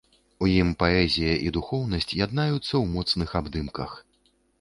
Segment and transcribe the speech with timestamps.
[0.43, 3.91] У ім паэзія і духоўнасць яднаюцца ў моцных абдымках.